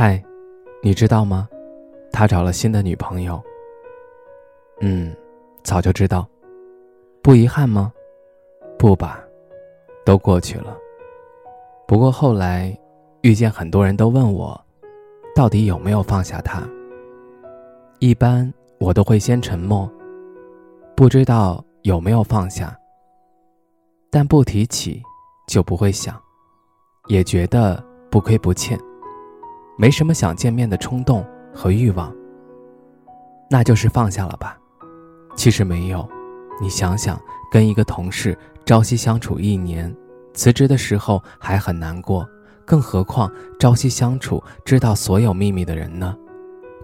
[0.00, 0.22] 嗨，
[0.80, 1.48] 你知道吗？
[2.12, 3.42] 他找了新的女朋友。
[4.80, 5.12] 嗯，
[5.64, 6.24] 早就知道。
[7.20, 7.92] 不遗憾吗？
[8.78, 9.20] 不吧，
[10.06, 10.78] 都过去了。
[11.84, 12.78] 不过后来，
[13.22, 14.64] 遇见很多人都问我，
[15.34, 16.62] 到底有没有放下他。
[17.98, 19.90] 一般我都会先沉默，
[20.94, 22.72] 不知道有没有放下。
[24.12, 25.02] 但不提起，
[25.48, 26.16] 就不会想，
[27.08, 28.78] 也觉得不亏不欠。
[29.80, 32.12] 没什么想见面的冲动和欲望，
[33.48, 34.58] 那就是放下了吧。
[35.36, 36.06] 其实没有，
[36.60, 37.16] 你想想，
[37.48, 39.94] 跟一个同事朝夕相处一年，
[40.34, 42.28] 辞职的时候还很难过，
[42.64, 46.16] 更何况朝夕相处、知道所有秘密的人呢？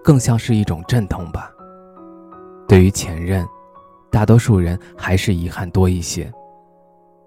[0.05, 1.51] 更像是一种阵痛吧。
[2.69, 3.45] 对于前任，
[4.09, 6.33] 大多数人还是遗憾多一些。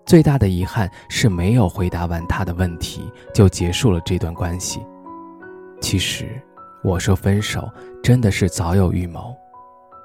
[0.05, 4.79] 最大的遗憾是没有回答完他的问题，就结束了这段关系。
[5.79, 6.41] 其实，
[6.83, 7.69] 我说分手
[8.03, 9.35] 真的是早有预谋，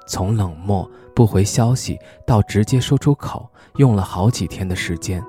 [0.07, 5.23] 从冷漠不回消息到直接说出口，用了好几天的时间。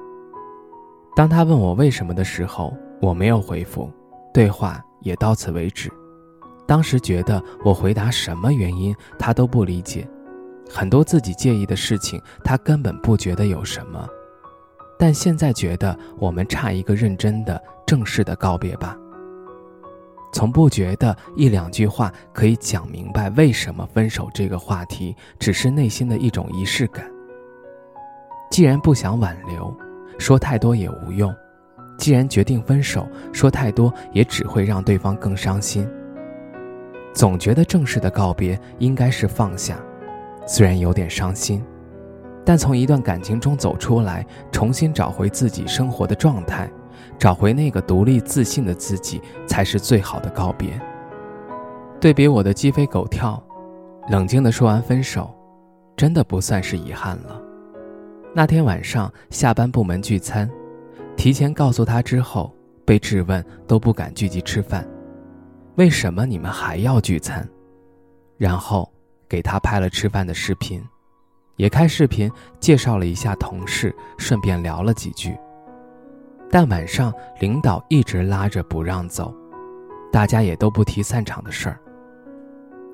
[1.16, 3.90] 当他问我为什么的时候，我没有回复，
[4.32, 5.90] 对话也到此为止。
[6.66, 10.08] 当时觉得我回答什么原因他都不理解，
[10.68, 14.08] 很多自己介意的事情他根本不觉得有什么，
[14.98, 18.96] 但现在觉得我们差一个认真的、正式的告别吧。
[20.34, 27.08] 从不觉得一两句话可以讲明白为什么分手这个话题，只是内心的一种仪式感。
[28.50, 29.72] 既然不想挽留，
[30.18, 31.32] 说太多也无用；
[31.96, 35.88] 既然决定分手，说太多也只会让对方更伤心。
[37.14, 39.78] 总觉得正式的告别应该是放下，
[40.48, 41.64] 虽然有点伤心，
[42.44, 46.68] 但从一段感情中走出来，重新找回自己生活的状态。
[47.18, 50.80] 找回那个独立自信的自己，才是最好的告别。
[52.00, 53.42] 对比我的鸡飞狗跳，
[54.10, 55.34] 冷静地说完分手，
[55.96, 57.40] 真的不算是遗憾了。
[58.34, 60.50] 那天晚上下班部门聚餐，
[61.16, 62.52] 提前告诉他之后，
[62.84, 64.86] 被质问都不敢聚集吃饭，
[65.76, 67.48] 为什么你们还要聚餐？
[68.36, 68.92] 然后
[69.28, 70.82] 给他拍了吃饭的视频，
[71.56, 75.38] 也开视频介绍了一下同事，顺便聊了几句。
[76.54, 79.34] 但晚上领导一直拉着不让走，
[80.12, 81.80] 大家也都不提散场的事儿。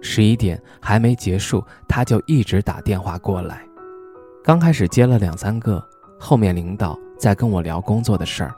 [0.01, 3.63] 十一点还没结束，他就一直打电话过来。
[4.43, 5.87] 刚开始接了两三个，
[6.19, 8.55] 后面领导在跟我聊工作的事儿，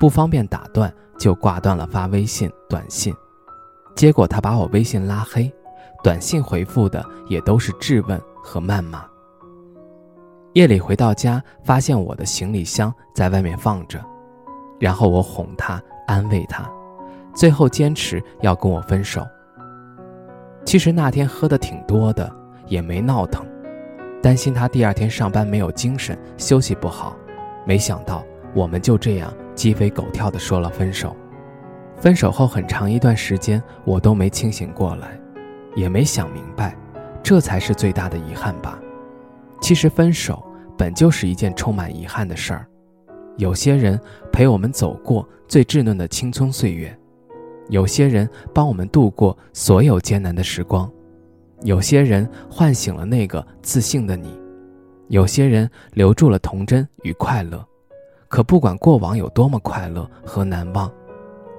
[0.00, 3.14] 不方便打断，就挂断了发微信、短信。
[3.94, 5.52] 结果他把我微信拉黑，
[6.02, 9.04] 短信回复的也都是质问和谩骂。
[10.54, 14.02] 夜里回到家，发现我的行李箱在外面放着。
[14.78, 16.68] 然后我哄他，安慰他，
[17.34, 19.26] 最后坚持要跟我分手。
[20.64, 22.30] 其实那天喝的挺多的，
[22.66, 23.46] 也没闹腾，
[24.22, 27.16] 担心他第二天上班没有精神，休息不好。
[27.64, 28.24] 没想到
[28.54, 31.16] 我们就这样鸡飞狗跳的说了分手。
[31.96, 35.18] 分手后很长一段时间，我都没清醒过来，
[35.74, 36.76] 也没想明白，
[37.22, 38.78] 这才是最大的遗憾吧。
[39.60, 40.40] 其实分手
[40.76, 42.66] 本就是一件充满遗憾的事儿。
[43.38, 43.98] 有些人
[44.32, 46.96] 陪我们走过最稚嫩的青葱岁月，
[47.68, 50.90] 有些人帮我们度过所有艰难的时光，
[51.62, 54.36] 有些人唤醒了那个自信的你，
[55.06, 57.64] 有些人留住了童真与快乐。
[58.28, 60.92] 可不管过往有多么快乐和难忘，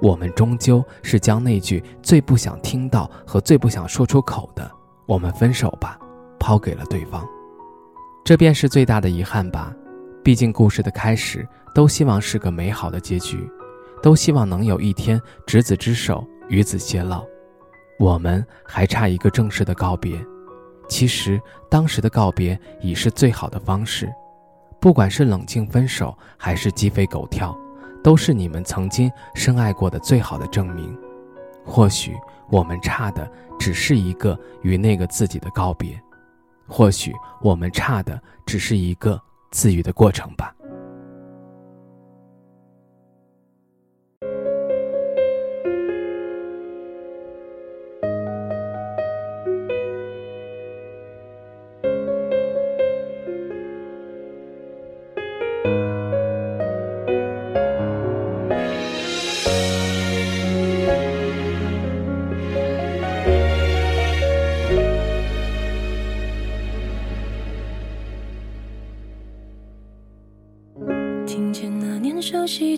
[0.01, 4.69] 我们终究是将那句最不想听到和最不想说出口的
[5.07, 5.97] “我们分手吧”
[6.37, 7.25] 抛给了对方，
[8.25, 9.73] 这便是最大的遗憾吧。
[10.23, 11.47] 毕竟故事的开始。
[11.71, 13.47] 都希望是个美好的结局，
[14.01, 17.23] 都希望能有一天执子之手，与子偕老。
[17.99, 20.19] 我们还差一个正式的告别。
[20.87, 21.39] 其实
[21.69, 24.11] 当时的告别已是最好的方式，
[24.81, 27.55] 不管是冷静分手，还是鸡飞狗跳，
[28.03, 30.97] 都是你们曾经深爱过的最好的证明。
[31.63, 32.17] 或许
[32.49, 36.01] 我们差的只是一个与那个自己的告别，
[36.67, 40.53] 或许我们差的只是一个自愈的过程吧。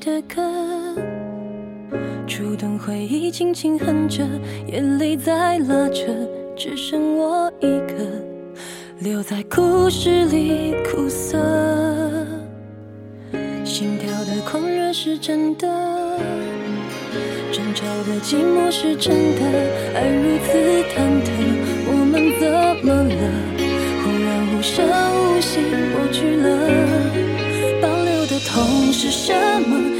[0.01, 0.41] 的歌，
[2.27, 4.23] 触动回忆，轻轻哼着，
[4.67, 6.07] 眼泪在拉扯，
[6.57, 7.93] 只剩我一个
[8.97, 11.37] 留在故事里苦涩。
[13.63, 15.67] 心跳的狂热是真的，
[17.51, 19.41] 争吵的寂寞是真的，
[19.93, 20.57] 爱如此
[20.89, 21.29] 忐忑，
[21.85, 22.49] 我们怎
[22.83, 23.13] 么了？
[24.01, 24.83] 忽然无声
[25.13, 25.61] 无息
[25.93, 26.49] 过去了，
[27.79, 29.31] 保留的痛是什
[29.61, 29.90] 么？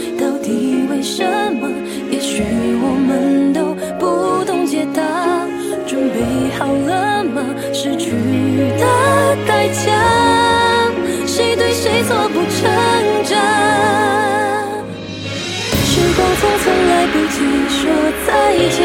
[1.01, 1.23] 什
[1.59, 1.67] 么？
[2.11, 2.43] 也许
[2.81, 5.01] 我们都不懂解答。
[5.87, 6.15] 准备
[6.57, 7.43] 好了吗？
[7.73, 8.11] 失去
[8.79, 8.85] 的
[9.45, 9.91] 代价，
[11.27, 12.63] 谁对谁错不挣
[13.25, 13.35] 扎？
[15.83, 17.35] 时光匆匆，来不及
[17.67, 17.79] 说
[18.25, 18.29] 再
[18.69, 18.79] 见，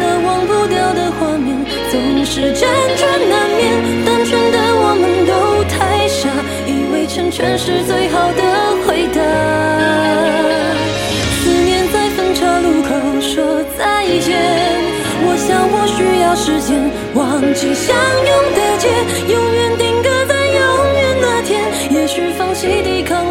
[0.00, 1.46] 那忘不掉的画面
[1.90, 2.66] 总是辗
[2.96, 3.62] 转难眠。
[4.04, 5.30] 单纯的我们都
[5.68, 6.28] 太傻，
[6.66, 8.42] 以为成全是最好的
[17.38, 18.88] 间忘记相拥的街，
[19.32, 21.70] 永远定格在永远那天。
[21.90, 23.27] 也许放弃抵抗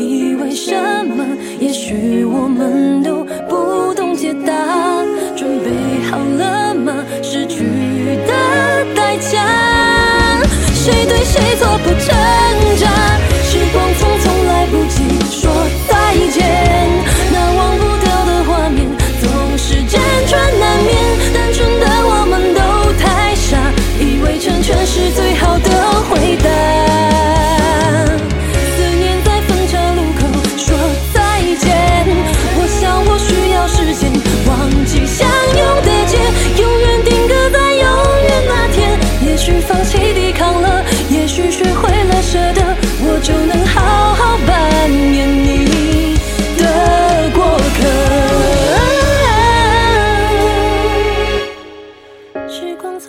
[0.00, 0.72] 以为什
[1.06, 1.24] 么？
[1.60, 3.19] 也许我们都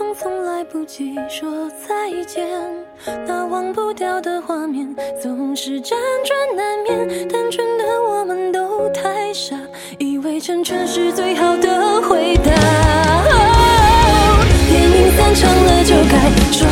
[0.01, 2.50] 匆匆来不及说再见，
[3.27, 5.92] 那忘不掉的画面总是辗
[6.25, 7.27] 转难眠。
[7.27, 9.56] 单纯的我们都太傻，
[10.00, 12.51] 以为成全是最好的回答。
[13.30, 14.44] 哦。
[14.71, 16.18] 电影散场了就该
[16.51, 16.71] 说。